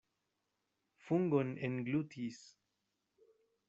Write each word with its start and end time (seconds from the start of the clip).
Fungon 1.03 1.53
englutis! 1.69 2.39